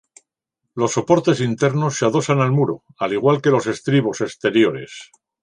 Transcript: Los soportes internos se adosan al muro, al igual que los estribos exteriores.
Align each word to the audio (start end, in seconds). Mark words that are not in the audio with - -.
Los 0.73 0.93
soportes 0.93 1.41
internos 1.41 1.95
se 1.97 2.05
adosan 2.05 2.41
al 2.41 2.51
muro, 2.51 2.83
al 2.97 3.13
igual 3.13 3.39
que 3.39 3.51
los 3.51 3.67
estribos 3.67 4.21
exteriores. 4.21 5.11